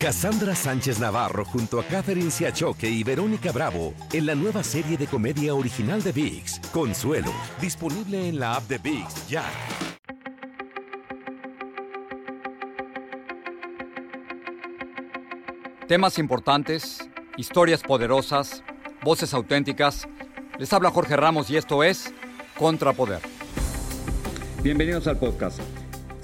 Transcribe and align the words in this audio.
Cassandra 0.00 0.54
Sánchez 0.54 1.00
Navarro 1.00 1.44
junto 1.44 1.80
a 1.80 1.82
Catherine 1.82 2.30
Siachoque 2.30 2.88
y 2.88 3.02
Verónica 3.02 3.50
Bravo 3.50 3.94
en 4.12 4.26
la 4.26 4.36
nueva 4.36 4.62
serie 4.62 4.96
de 4.96 5.08
comedia 5.08 5.56
original 5.56 6.00
de 6.04 6.12
VIX, 6.12 6.60
Consuelo, 6.72 7.32
disponible 7.60 8.28
en 8.28 8.38
la 8.38 8.54
app 8.54 8.68
de 8.68 8.78
VIX 8.78 9.28
ya. 9.28 9.44
Temas 15.88 16.20
importantes, 16.20 17.10
historias 17.36 17.82
poderosas, 17.82 18.62
voces 19.02 19.34
auténticas. 19.34 20.06
Les 20.60 20.72
habla 20.72 20.92
Jorge 20.92 21.16
Ramos 21.16 21.50
y 21.50 21.56
esto 21.56 21.82
es 21.82 22.14
Contrapoder. 22.56 23.20
Bienvenidos 24.62 25.08
al 25.08 25.18
podcast. 25.18 25.60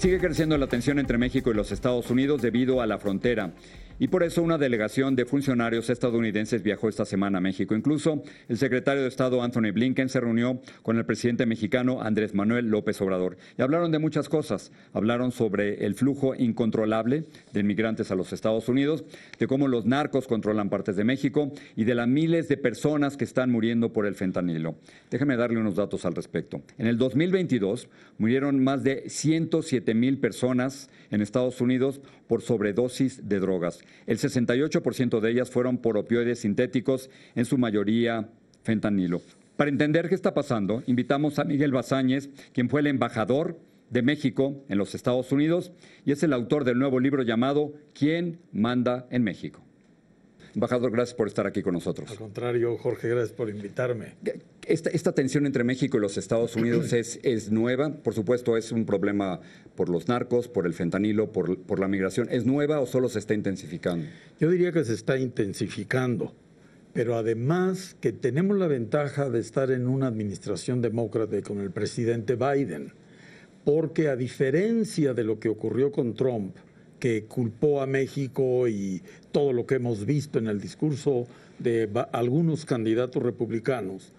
Sigue 0.04 0.18
creciendo 0.18 0.58
la 0.58 0.66
tensión 0.66 0.98
entre 0.98 1.16
México 1.16 1.50
y 1.50 1.54
los 1.54 1.72
Estados 1.72 2.10
Unidos 2.10 2.42
debido 2.42 2.82
a 2.82 2.86
la 2.86 2.98
frontera. 2.98 3.54
Y 4.00 4.08
por 4.08 4.24
eso 4.24 4.42
una 4.42 4.58
delegación 4.58 5.14
de 5.14 5.24
funcionarios 5.24 5.88
estadounidenses 5.88 6.64
viajó 6.64 6.88
esta 6.88 7.04
semana 7.04 7.38
a 7.38 7.40
México. 7.40 7.76
Incluso 7.76 8.24
el 8.48 8.58
secretario 8.58 9.02
de 9.02 9.08
Estado 9.08 9.40
Anthony 9.40 9.70
Blinken 9.72 10.08
se 10.08 10.18
reunió 10.18 10.60
con 10.82 10.98
el 10.98 11.04
presidente 11.04 11.46
mexicano 11.46 12.02
Andrés 12.02 12.34
Manuel 12.34 12.66
López 12.66 13.00
Obrador. 13.00 13.36
Y 13.56 13.62
hablaron 13.62 13.92
de 13.92 14.00
muchas 14.00 14.28
cosas. 14.28 14.72
Hablaron 14.92 15.30
sobre 15.30 15.86
el 15.86 15.94
flujo 15.94 16.34
incontrolable 16.34 17.24
de 17.52 17.60
inmigrantes 17.60 18.10
a 18.10 18.16
los 18.16 18.32
Estados 18.32 18.68
Unidos, 18.68 19.04
de 19.38 19.46
cómo 19.46 19.68
los 19.68 19.86
narcos 19.86 20.26
controlan 20.26 20.70
partes 20.70 20.96
de 20.96 21.04
México 21.04 21.52
y 21.76 21.84
de 21.84 21.94
las 21.94 22.08
miles 22.08 22.48
de 22.48 22.56
personas 22.56 23.16
que 23.16 23.24
están 23.24 23.52
muriendo 23.52 23.92
por 23.92 24.06
el 24.06 24.16
fentanilo. 24.16 24.74
Déjeme 25.08 25.36
darle 25.36 25.60
unos 25.60 25.76
datos 25.76 26.04
al 26.04 26.16
respecto. 26.16 26.62
En 26.78 26.88
el 26.88 26.98
2022 26.98 27.88
murieron 28.18 28.62
más 28.62 28.82
de 28.82 29.08
107 29.08 29.94
mil 29.94 30.18
personas 30.18 30.90
en 31.12 31.20
Estados 31.20 31.60
Unidos 31.60 32.00
por 32.26 32.42
sobredosis 32.42 33.28
de 33.28 33.38
drogas. 33.38 33.83
El 34.06 34.18
68% 34.18 35.20
de 35.20 35.30
ellas 35.30 35.50
fueron 35.50 35.78
por 35.78 35.96
opioides 35.96 36.40
sintéticos, 36.40 37.10
en 37.34 37.44
su 37.44 37.58
mayoría 37.58 38.28
fentanilo. 38.62 39.20
Para 39.56 39.70
entender 39.70 40.08
qué 40.08 40.14
está 40.14 40.34
pasando, 40.34 40.82
invitamos 40.86 41.38
a 41.38 41.44
Miguel 41.44 41.72
Bazáñez, 41.72 42.28
quien 42.52 42.68
fue 42.68 42.80
el 42.80 42.88
embajador 42.88 43.58
de 43.90 44.02
México 44.02 44.64
en 44.68 44.78
los 44.78 44.94
Estados 44.94 45.30
Unidos 45.30 45.72
y 46.04 46.12
es 46.12 46.22
el 46.22 46.32
autor 46.32 46.64
del 46.64 46.78
nuevo 46.78 46.98
libro 46.98 47.22
llamado 47.22 47.72
¿Quién 47.92 48.40
manda 48.52 49.06
en 49.10 49.22
México? 49.22 49.62
Embajador, 50.54 50.92
gracias 50.92 51.16
por 51.16 51.26
estar 51.26 51.46
aquí 51.46 51.62
con 51.62 51.74
nosotros. 51.74 52.08
Al 52.10 52.16
contrario, 52.16 52.76
Jorge, 52.78 53.08
gracias 53.08 53.32
por 53.32 53.50
invitarme. 53.50 54.14
Esta, 54.66 55.12
tensión 55.12 55.46
entre 55.46 55.64
México 55.64 55.96
y 55.96 56.00
los 56.00 56.16
Estados 56.16 56.54
Unidos 56.54 56.92
es, 56.92 57.18
es, 57.22 57.50
nueva. 57.50 57.92
Por 57.92 58.14
supuesto, 58.14 58.56
es 58.56 58.70
un 58.70 58.86
problema 58.86 59.40
por 59.74 59.88
los 59.88 60.08
narcos, 60.08 60.46
por 60.48 60.66
el 60.66 60.72
fentanilo, 60.72 61.32
por, 61.32 61.58
por 61.58 61.80
la 61.80 61.88
migración. 61.88 62.28
¿Es 62.30 62.46
nueva 62.46 62.80
o 62.80 62.86
solo 62.86 63.08
se 63.08 63.18
está 63.18 63.34
intensificando? 63.34 64.06
Yo 64.38 64.48
diría 64.48 64.70
que 64.70 64.84
se 64.84 64.94
está 64.94 65.18
intensificando. 65.18 66.32
Pero 66.92 67.16
además 67.16 67.96
que 68.00 68.12
tenemos 68.12 68.56
la 68.56 68.68
ventaja 68.68 69.28
de 69.28 69.40
estar 69.40 69.72
en 69.72 69.88
una 69.88 70.06
administración 70.06 70.80
demócrata 70.80 71.42
con 71.42 71.60
el 71.60 71.72
presidente 71.72 72.36
Biden. 72.36 72.92
Porque 73.64 74.08
a 74.08 74.14
diferencia 74.14 75.12
de 75.14 75.24
lo 75.24 75.40
que 75.40 75.48
ocurrió 75.48 75.90
con 75.90 76.14
Trump, 76.14 76.54
que 77.04 77.24
culpó 77.24 77.82
a 77.82 77.86
México 77.86 78.66
y 78.66 79.02
todo 79.30 79.52
lo 79.52 79.66
que 79.66 79.74
hemos 79.74 80.06
visto 80.06 80.38
en 80.38 80.46
el 80.46 80.58
discurso 80.58 81.26
de 81.58 81.86
algunos 82.12 82.64
candidatos 82.64 83.22
republicanos, 83.22 84.14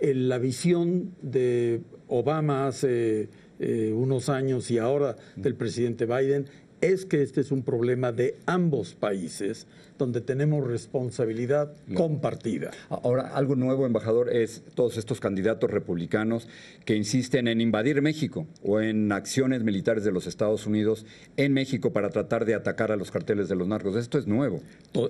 en 0.00 0.28
la 0.28 0.36
visión 0.36 1.14
de 1.22 1.80
Obama 2.08 2.66
hace 2.66 3.30
eh, 3.58 3.90
unos 3.96 4.28
años 4.28 4.70
y 4.70 4.76
ahora 4.76 5.16
del 5.36 5.54
presidente 5.54 6.04
Biden 6.04 6.44
es 6.80 7.04
que 7.04 7.22
este 7.22 7.40
es 7.40 7.50
un 7.50 7.62
problema 7.62 8.12
de 8.12 8.36
ambos 8.46 8.94
países 8.94 9.66
donde 9.98 10.20
tenemos 10.20 10.66
responsabilidad 10.66 11.72
compartida. 11.94 12.70
Ahora, 12.90 13.34
algo 13.34 13.56
nuevo, 13.56 13.86
embajador, 13.86 14.30
es 14.30 14.62
todos 14.74 14.98
estos 14.98 15.20
candidatos 15.20 15.70
republicanos 15.70 16.48
que 16.84 16.96
insisten 16.96 17.48
en 17.48 17.60
invadir 17.60 18.02
México 18.02 18.46
o 18.62 18.80
en 18.80 19.10
acciones 19.12 19.62
militares 19.62 20.04
de 20.04 20.12
los 20.12 20.26
Estados 20.26 20.66
Unidos 20.66 21.06
en 21.36 21.52
México 21.52 21.92
para 21.92 22.10
tratar 22.10 22.44
de 22.44 22.54
atacar 22.54 22.92
a 22.92 22.96
los 22.96 23.10
carteles 23.10 23.48
de 23.48 23.56
los 23.56 23.68
narcos. 23.68 23.96
Esto 23.96 24.18
es 24.18 24.26
nuevo. 24.26 24.60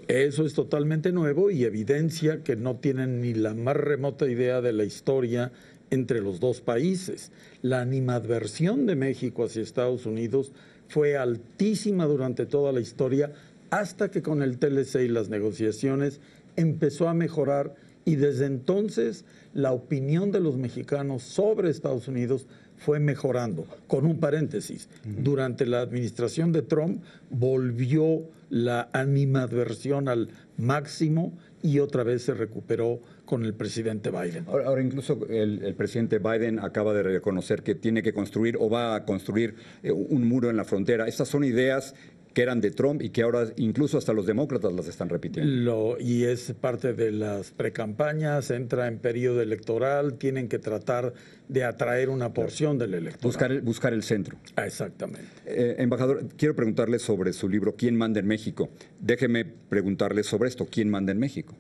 Eso 0.09 0.47
es 0.47 0.55
totalmente 0.55 1.13
nuevo 1.13 1.51
y 1.51 1.65
evidencia 1.65 2.43
que 2.43 2.57
no 2.57 2.77
tienen 2.77 3.21
ni 3.21 3.35
la 3.35 3.55
más 3.55 3.77
remota 3.77 4.29
idea 4.29 4.61
de 4.61 4.73
la 4.73 4.85
historia 4.85 5.53
entre 5.91 6.21
los 6.21 6.41
dos 6.41 6.61
países. 6.61 7.33
La 7.63 7.81
animadversión 7.81 8.87
de 8.87 8.97
México 8.97 9.45
hacia 9.45 9.63
Estados 9.63 10.07
Unidos 10.07 10.53
fue 10.89 11.17
altísima 11.17 12.07
durante 12.07 12.47
toda 12.47 12.73
la 12.73 12.81
historia 12.81 13.33
hasta 13.71 14.11
que 14.11 14.23
con 14.23 14.43
el 14.43 14.59
TLC 14.59 15.03
y 15.03 15.09
las 15.09 15.29
negociaciones 15.29 16.21
empezó 16.57 17.09
a 17.09 17.15
mejorar 17.15 17.75
y 18.05 18.17
desde 18.17 18.47
entonces 18.47 19.25
la 19.53 19.73
opinión 19.73 20.31
de 20.31 20.41
los 20.41 20.57
mexicanos 20.57 21.23
sobre 21.23 21.71
Estados 21.71 22.09
Unidos 22.09 22.47
fue 22.79 23.01
mejorando. 23.01 23.67
Con 23.87 24.07
un 24.07 24.19
paréntesis, 24.19 24.89
durante 25.05 25.67
la 25.67 25.81
administración 25.81 26.53
de 26.53 26.63
Trump 26.63 27.03
volvió 27.31 28.23
la 28.51 28.89
animadversión 28.93 30.09
al 30.09 30.29
máximo 30.57 31.37
y 31.63 31.81
otra 31.81 32.05
vez 32.05 32.23
se 32.23 32.35
recuperó 32.35 33.01
con 33.25 33.45
el 33.45 33.55
presidente 33.55 34.11
Biden. 34.11 34.45
Ahora, 34.47 34.81
incluso 34.81 35.27
el, 35.29 35.75
presidente 35.77 36.19
Biden 36.19 36.61
acaba 36.61 36.95
de 36.95 37.03
reconocer 37.03 37.63
que 37.63 37.75
tiene 37.75 38.03
que 38.03 38.13
construir 38.13 38.57
o 38.61 38.71
va 38.71 38.95
a 38.95 39.05
construir 39.05 39.57
eh, 39.83 39.91
un 39.91 40.29
muro 40.29 40.49
en 40.49 40.57
la 40.57 40.65
frontera. 40.65 41.09
Estas 41.09 41.29
son 41.29 41.43
ideas 41.43 41.95
que 42.37 42.43
eran 42.43 42.61
de 42.61 42.71
Trump 42.71 43.01
y 43.01 43.09
que 43.09 43.23
ahora 43.23 43.47
incluso 43.57 43.97
hasta 43.97 44.13
los 44.13 44.27
demócratas 44.27 44.71
las 44.71 44.87
están 44.89 45.09
repitiendo. 45.09 45.97
y 45.99 46.25
es 46.25 46.53
parte 46.53 46.93
de 46.93 47.11
las 47.11 47.51
precampañas, 47.51 48.51
entra 48.51 48.89
en 48.89 48.99
periodo 48.99 49.41
electoral, 49.41 50.19
tienen 50.19 50.47
que 50.51 50.59
tratar 50.59 51.15
de 51.49 51.65
atraer 51.65 52.11
una 52.11 52.35
porción 52.35 52.77
del 52.77 52.93
electorado. 52.93 53.27
Buscar 53.27 53.53
el, 53.53 53.63
buscar 53.63 53.95
el 53.95 54.03
centro. 54.03 54.37
Ah, 54.55 54.67
exactamente. 54.67 55.27
Eh, 55.47 55.77
embajador, 55.79 56.29
quiero 56.37 56.55
preguntarle 56.55 56.99
sobre 56.99 57.33
su 57.33 57.49
libro 57.49 57.75
¿Quién 57.75 57.97
manda 57.97 58.21
en 58.21 58.27
México? 58.27 58.69
Déjeme 59.01 59.47
preguntarle 59.47 60.23
sobre 60.23 60.51
esto, 60.51 60.67
¿quién 60.71 60.91
manda 60.91 61.13
en 61.13 61.19
México? 61.19 61.55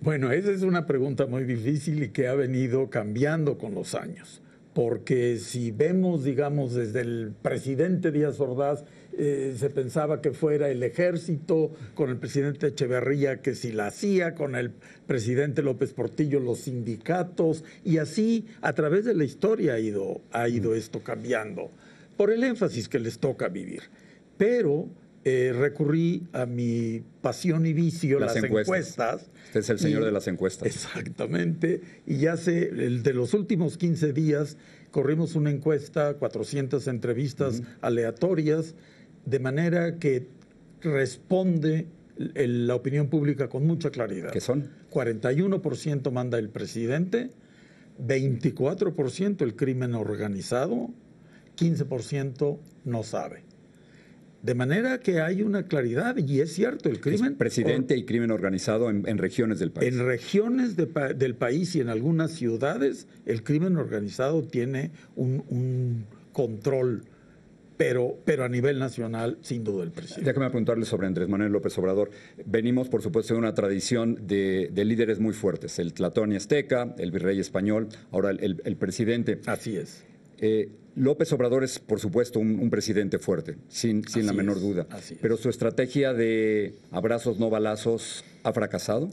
Bueno, 0.00 0.30
esa 0.30 0.52
es 0.52 0.62
una 0.62 0.86
pregunta 0.86 1.26
muy 1.26 1.42
difícil 1.42 2.04
y 2.04 2.10
que 2.10 2.28
ha 2.28 2.34
venido 2.34 2.88
cambiando 2.88 3.58
con 3.58 3.74
los 3.74 3.96
años 3.96 4.42
porque 4.78 5.38
si 5.38 5.72
vemos, 5.72 6.22
digamos, 6.22 6.72
desde 6.72 7.00
el 7.00 7.34
presidente 7.42 8.12
Díaz 8.12 8.38
Ordaz, 8.38 8.84
eh, 9.12 9.56
se 9.58 9.70
pensaba 9.70 10.20
que 10.20 10.30
fuera 10.30 10.70
el 10.70 10.84
ejército, 10.84 11.72
con 11.96 12.10
el 12.10 12.18
presidente 12.18 12.68
Echeverría 12.68 13.42
que 13.42 13.56
si 13.56 13.72
la 13.72 13.88
hacía, 13.88 14.36
con 14.36 14.54
el 14.54 14.70
presidente 15.04 15.64
López 15.64 15.92
Portillo 15.94 16.38
los 16.38 16.60
sindicatos, 16.60 17.64
y 17.84 17.98
así 17.98 18.46
a 18.60 18.72
través 18.72 19.04
de 19.04 19.14
la 19.14 19.24
historia 19.24 19.74
ha 19.74 19.80
ido, 19.80 20.20
ha 20.30 20.48
ido 20.48 20.76
esto 20.76 21.02
cambiando, 21.02 21.72
por 22.16 22.30
el 22.30 22.44
énfasis 22.44 22.88
que 22.88 23.00
les 23.00 23.18
toca 23.18 23.48
vivir. 23.48 23.82
Pero 24.36 24.86
eh, 25.28 25.52
recurrí 25.52 26.26
a 26.32 26.46
mi 26.46 27.02
pasión 27.20 27.66
y 27.66 27.74
vicio, 27.74 28.18
las, 28.18 28.34
encuestas. 28.36 29.30
Usted 29.46 29.60
es 29.60 29.70
el 29.70 29.78
señor 29.78 30.04
de 30.04 30.12
las 30.12 30.26
encuestas. 30.26 30.66
Exactamente. 30.66 31.82
Y 32.06 32.16
ya 32.16 32.36
sé, 32.38 32.68
el 32.68 33.02
de 33.02 33.12
los 33.12 33.34
últimos 33.34 33.76
15 33.76 34.14
días 34.14 34.56
corrimos 34.90 35.34
una 35.34 35.50
encuesta, 35.50 36.14
400 36.14 36.86
entrevistas 36.88 37.62
aleatorias, 37.82 38.74
de 39.26 39.38
manera 39.38 39.98
que 39.98 40.28
responde 40.80 41.86
la 42.16 42.74
opinión 42.74 43.08
pública 43.08 43.48
con 43.48 43.66
mucha 43.66 43.90
claridad. 43.90 44.32
¿Qué 44.32 44.40
son? 44.40 44.70
41% 44.90 46.10
manda 46.10 46.38
el 46.38 46.48
presidente, 46.48 47.30
24% 48.00 49.42
el 49.42 49.56
crimen 49.56 49.94
organizado, 49.94 50.90
15% 51.56 52.58
no 52.84 53.02
sabe. 53.02 53.47
De 54.42 54.54
manera 54.54 55.00
que 55.00 55.20
hay 55.20 55.42
una 55.42 55.64
claridad, 55.64 56.16
y 56.16 56.40
es 56.40 56.52
cierto, 56.52 56.88
el 56.88 57.00
crimen... 57.00 57.34
presidente 57.34 57.96
y 57.96 58.04
crimen 58.04 58.30
organizado 58.30 58.88
en, 58.88 59.18
regiones 59.18 59.58
del 59.58 59.72
país. 59.72 59.92
En 59.92 60.06
regiones 60.06 60.76
del 60.76 61.34
país 61.34 61.74
y 61.74 61.80
en 61.80 61.88
algunas 61.88 62.30
ciudades, 62.32 63.08
el 63.26 63.42
crimen 63.42 63.76
organizado 63.76 64.42
tiene 64.44 64.92
un, 65.16 66.06
control, 66.32 67.02
pero, 67.76 68.16
pero 68.24 68.44
a 68.44 68.48
nivel 68.48 68.78
nacional, 68.78 69.38
sin 69.40 69.64
duda, 69.64 69.82
el 69.82 69.90
presidente. 69.90 70.30
Déjame 70.30 70.50
preguntarle 70.50 70.84
sobre 70.84 71.08
Andrés 71.08 71.28
Manuel 71.28 71.50
López 71.50 71.76
Obrador. 71.78 72.10
Venimos, 72.46 72.88
por 72.88 73.02
supuesto, 73.02 73.34
de 73.34 73.40
una 73.40 73.54
tradición 73.54 74.28
de, 74.28 74.70
líderes 74.72 75.18
muy 75.18 75.34
fuertes, 75.34 75.80
el 75.80 75.92
Tlatón 75.94 76.32
y 76.32 76.36
Azteca, 76.36 76.94
el 76.98 77.10
virrey 77.10 77.40
español, 77.40 77.88
ahora 78.12 78.30
el, 78.30 78.62
el 78.64 78.76
presidente. 78.76 79.40
Así 79.46 79.76
es. 79.76 80.04
Eh, 80.40 80.70
López 80.94 81.32
Obrador 81.32 81.62
es, 81.62 81.78
por 81.78 82.00
supuesto, 82.00 82.40
un, 82.40 82.70
presidente 82.70 83.18
fuerte, 83.18 83.56
sin, 83.68 84.06
sin 84.08 84.26
la 84.26 84.32
menor 84.32 84.60
duda. 84.60 84.86
Pero 85.22 85.36
su 85.36 85.48
estrategia 85.48 86.12
de 86.12 86.74
abrazos 86.90 87.38
no 87.38 87.50
balazos 87.50 88.24
ha 88.42 88.52
fracasado. 88.52 89.10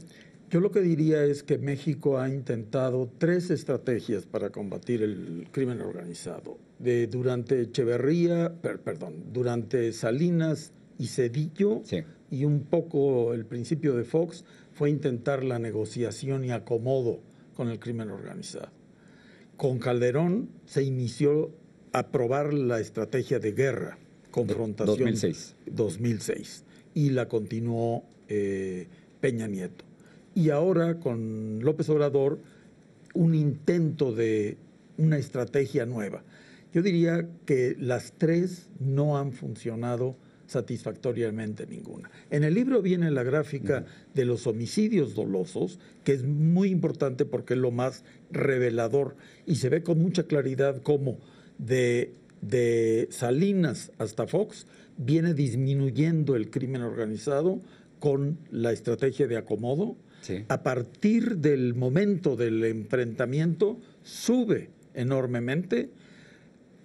Yo 0.50 0.60
lo 0.60 0.70
que 0.70 0.80
diría 0.80 1.24
es 1.24 1.42
que 1.42 1.58
México 1.58 2.18
ha 2.18 2.28
intentado 2.28 3.10
tres 3.18 3.50
estrategias 3.50 4.26
para 4.26 4.50
combatir 4.50 5.02
el 5.02 5.48
crimen 5.50 5.80
organizado. 5.80 6.58
durante 6.78 7.62
Echeverría, 7.62 8.52
perdón, 8.62 9.24
durante 9.32 9.92
Salinas 9.92 10.72
y 10.98 11.06
Cedillo, 11.06 11.82
y 12.30 12.44
un 12.44 12.64
poco 12.64 13.34
el 13.34 13.44
principio 13.44 13.96
de 13.96 14.04
Fox 14.04 14.44
fue 14.72 14.90
intentar 14.90 15.42
la 15.42 15.58
negociación 15.58 16.44
y 16.44 16.50
acomodo 16.50 17.20
con 17.54 17.68
el 17.68 17.78
crimen 17.78 18.10
organizado. 18.10 18.75
Con 19.56 19.78
Calderón 19.78 20.50
se 20.66 20.82
inició 20.82 21.50
a 21.92 22.08
probar 22.08 22.52
la 22.52 22.80
estrategia 22.80 23.38
de 23.38 23.52
guerra, 23.52 23.98
confrontación. 24.30 24.98
2006. 24.98 25.56
2006. 25.66 26.64
Y 26.94 27.10
la 27.10 27.28
continuó 27.28 28.04
eh, 28.28 28.86
Peña 29.20 29.46
Nieto. 29.46 29.84
Y 30.34 30.50
ahora 30.50 31.00
con 31.00 31.60
López 31.62 31.88
Obrador, 31.88 32.40
un 33.14 33.34
intento 33.34 34.12
de 34.12 34.58
una 34.98 35.16
estrategia 35.16 35.86
nueva. 35.86 36.22
Yo 36.72 36.82
diría 36.82 37.26
que 37.46 37.74
las 37.78 38.12
tres 38.18 38.68
no 38.78 39.16
han 39.16 39.32
funcionado 39.32 40.16
satisfactoriamente 40.46 41.66
ninguna. 41.66 42.10
En 42.30 42.44
el 42.44 42.54
libro 42.54 42.82
viene 42.82 43.10
la 43.10 43.22
gráfica 43.22 43.84
de 44.14 44.24
los 44.24 44.46
homicidios 44.46 45.14
dolosos, 45.14 45.78
que 46.04 46.12
es 46.12 46.24
muy 46.24 46.70
importante 46.70 47.24
porque 47.24 47.54
es 47.54 47.60
lo 47.60 47.70
más 47.70 48.04
revelador 48.30 49.16
y 49.46 49.56
se 49.56 49.68
ve 49.68 49.82
con 49.82 50.00
mucha 50.00 50.24
claridad 50.24 50.82
cómo 50.82 51.18
de, 51.58 52.12
de 52.40 53.08
Salinas 53.10 53.92
hasta 53.98 54.26
Fox 54.26 54.66
viene 54.96 55.34
disminuyendo 55.34 56.36
el 56.36 56.50
crimen 56.50 56.82
organizado 56.82 57.60
con 57.98 58.38
la 58.50 58.72
estrategia 58.72 59.26
de 59.26 59.36
acomodo. 59.36 59.96
A 60.48 60.64
partir 60.64 61.36
del 61.36 61.74
momento 61.74 62.34
del 62.34 62.64
enfrentamiento 62.64 63.78
sube 64.02 64.70
enormemente 64.94 65.90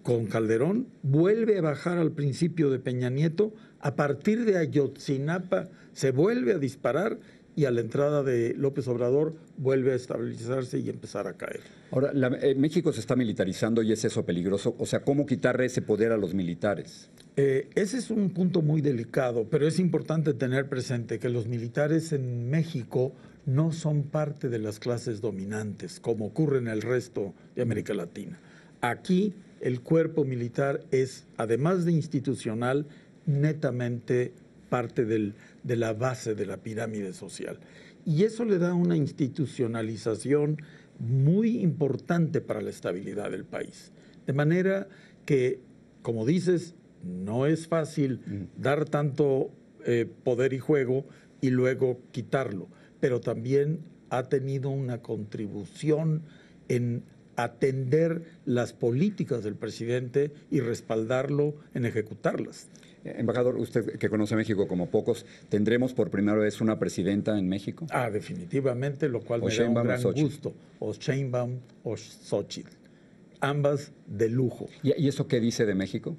con 0.04 0.26
Calderón, 0.26 0.88
vuelve 1.04 1.58
a 1.58 1.62
bajar 1.62 1.98
al 1.98 2.12
principio 2.12 2.70
de 2.70 2.80
Peña 2.80 3.10
Nieto, 3.10 3.54
a 3.80 3.96
partir 3.96 4.46
de 4.46 4.58
Ayotzinapa 4.58 5.70
se 5.94 6.12
vuelve 6.12 6.54
a 6.54 6.58
disparar 6.58 7.20
y 7.56 7.66
a 7.66 7.72
la 7.72 7.82
entrada 7.82 8.24
de 8.24 8.54
López 8.56 8.88
Obrador 8.88 9.36
vuelve 9.58 9.92
a 9.92 9.96
estabilizarse 9.96 10.80
y 10.80 10.90
empezar 10.90 11.28
a 11.28 11.34
caer. 11.34 11.62
Ahora, 11.92 12.12
eh, 12.42 12.56
México 12.56 12.94
se 12.94 13.02
está 13.02 13.16
militarizando 13.16 13.84
y 13.84 13.92
es 13.92 14.06
eso 14.06 14.26
peligroso. 14.26 14.76
O 14.80 14.86
sea, 14.86 15.02
¿cómo 15.02 15.26
quitarle 15.26 15.66
ese 15.66 15.82
poder 15.82 16.12
a 16.12 16.18
los 16.18 16.34
militares? 16.34 17.10
Eh, 17.36 17.70
ese 17.76 17.98
es 17.98 18.10
un 18.10 18.30
punto 18.30 18.62
muy 18.62 18.82
delicado, 18.82 19.48
pero 19.50 19.68
es 19.68 19.80
importante 19.80 20.34
tener 20.34 20.70
presente 20.70 21.20
que 21.20 21.30
los 21.30 21.48
militares 21.48 22.14
en 22.14 22.50
México 22.50 23.14
no 23.46 23.72
son 23.72 24.04
parte 24.04 24.50
de 24.50 24.60
las 24.60 24.80
clases 24.80 25.20
dominantes, 25.20 26.00
como 26.00 26.28
ocurre 26.28 26.60
en 26.60 26.68
el 26.68 26.82
resto 26.82 27.34
de 27.56 27.64
América 27.64 27.94
Latina. 27.94 28.40
Aquí 28.82 29.34
el 29.62 29.82
cuerpo 29.82 30.26
militar 30.26 30.84
es, 30.92 31.28
además 31.38 31.86
de 31.86 31.92
institucional, 31.92 32.88
netamente 33.26 34.34
parte 34.70 35.06
de 35.06 35.76
la 35.76 35.94
base 35.94 36.34
de 36.34 36.46
la 36.46 36.58
pirámide 36.58 37.14
social. 37.14 37.60
Y 38.06 38.24
eso 38.24 38.46
le 38.46 38.58
da 38.58 38.74
una 38.74 38.98
institucionalización 38.98 40.58
muy 41.00 41.60
importante 41.60 42.42
para 42.42 42.62
la 42.62 42.70
estabilidad 42.70 43.32
del 43.32 43.46
país. 43.46 43.92
De 44.26 44.34
manera 44.34 44.88
que, 45.26 45.60
como 46.02 46.26
dices, 46.26 46.76
no 47.04 47.46
es 47.46 47.68
fácil 47.68 48.22
mm. 48.26 48.62
dar 48.62 48.86
tanto 48.86 49.52
eh, 49.86 50.08
poder 50.24 50.54
y 50.54 50.60
juego 50.60 51.06
y 51.42 51.50
luego 51.50 52.00
quitarlo, 52.12 52.68
pero 53.00 53.20
también 53.20 53.80
ha 54.10 54.30
tenido 54.30 54.70
una 54.70 55.02
contribución 55.02 56.24
en 56.68 57.04
atender 57.36 58.24
las 58.46 58.74
políticas 58.74 59.44
del 59.44 59.56
presidente 59.56 60.32
y 60.50 60.60
respaldarlo 60.60 61.56
en 61.74 61.86
ejecutarlas. 61.86 62.68
Embajador, 63.04 63.58
usted 63.58 63.98
que 63.98 64.10
conoce 64.10 64.36
a 64.36 64.38
México 64.38 64.68
como 64.68 64.90
pocos, 64.90 65.26
¿tendremos 65.50 65.94
por 65.94 66.12
primera 66.12 66.38
vez 66.38 66.62
una 66.62 66.78
presidenta 66.78 67.38
en 67.38 67.50
México? 67.50 67.88
Ah, 67.90 68.12
definitivamente, 68.12 69.10
lo 69.10 69.22
cual 69.22 69.42
me 69.42 69.56
da 69.56 69.68
un 69.68 69.74
gran 69.74 70.02
gusto. 70.04 70.54
O 70.80 70.94
Sheinbaum 70.94 71.60
o 71.84 71.98
Xochitl. 71.98 72.70
Ambas 73.40 73.92
de 74.06 74.30
lujo. 74.30 74.70
¿Y 74.84 75.08
eso 75.08 75.28
qué 75.28 75.40
dice 75.40 75.66
de 75.66 75.74
México? 75.74 76.16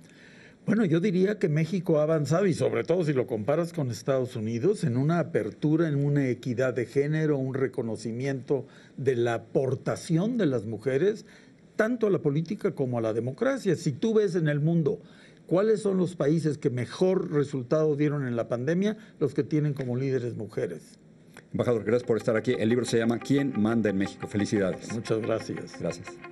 Bueno, 0.65 0.85
yo 0.85 1.01
diría 1.01 1.41
que 1.41 1.49
México 1.49 1.99
ha 1.99 2.05
avanzado 2.05 2.47
y 2.47 2.55
sobre 2.55 2.85
todo 2.85 3.05
si 3.05 3.13
lo 3.13 3.27
comparas 3.27 3.73
con 3.73 3.91
Estados 3.91 4.37
Unidos 4.37 4.85
en 4.85 4.97
una 4.97 5.19
apertura, 5.19 5.89
en 5.89 5.97
una 5.97 6.29
equidad 6.29 6.73
de 6.73 6.87
género, 6.87 7.37
un 7.37 7.55
reconocimiento 7.55 8.67
de 8.97 9.17
la 9.17 9.35
aportación 9.35 10.39
de 10.39 10.47
las 10.47 10.65
mujeres 10.65 11.27
tanto 11.75 12.07
a 12.07 12.11
la 12.11 12.21
política 12.21 12.77
como 12.77 12.99
a 12.99 13.01
la 13.01 13.13
democracia. 13.13 13.75
Si 13.75 13.91
tú 13.91 14.15
ves 14.15 14.37
en 14.37 14.47
el 14.47 14.61
mundo 14.61 15.01
cuáles 15.47 15.83
son 15.83 15.97
los 15.97 16.15
países 16.15 16.59
que 16.59 16.71
mejor 16.71 17.33
resultado 17.33 17.97
dieron 17.97 18.27
en 18.27 18.37
la 18.37 18.49
pandemia, 18.49 18.97
los 19.19 19.35
que 19.35 19.43
tienen 19.43 19.75
como 19.75 19.97
líderes 19.97 20.37
mujeres. 20.37 20.97
Embajador, 21.53 21.83
gracias 21.83 22.07
por 22.07 22.17
estar 22.19 22.37
aquí. 22.37 22.55
El 22.57 22.69
libro 22.69 22.85
se 22.85 22.99
llama 22.99 23.19
¿Quién 23.19 23.53
manda 23.61 23.91
en 23.91 23.99
México? 23.99 24.29
Felicidades. 24.29 24.93
Muchas 24.93 25.21
gracias. 25.21 25.79
Gracias. 25.81 26.32